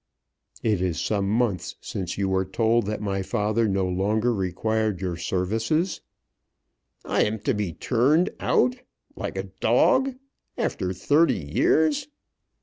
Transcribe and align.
"It 0.63 0.81
is 0.81 0.99
some 0.99 1.29
months 1.29 1.75
since 1.79 2.17
you 2.17 2.27
were 2.27 2.43
told 2.43 2.87
that 2.87 3.01
my 3.03 3.21
father 3.21 3.67
no 3.67 3.87
longer 3.87 4.33
required 4.33 4.99
your 4.99 5.15
services." 5.15 6.01
"I 7.05 7.23
am 7.23 7.37
to 7.41 7.53
be 7.53 7.73
turned 7.73 8.31
out, 8.39 8.77
like 9.15 9.37
a 9.37 9.43
dog, 9.61 10.15
after 10.57 10.91
thirty 10.91 11.37
years!" 11.37 12.07